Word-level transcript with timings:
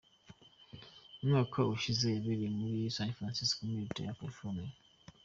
Umwaka 1.23 1.59
ushize 1.75 2.05
yabereye 2.09 2.51
i 2.89 2.93
San 2.97 3.09
Francisco 3.17 3.57
muri 3.61 3.81
Leta 3.83 3.99
ya 4.03 4.17
Calfornia. 4.19 4.73